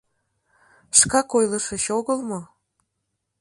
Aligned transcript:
Шкак 0.97 1.29
ойлышыч 1.37 1.83
огыл 1.97 2.19
мо?.. 2.29 2.39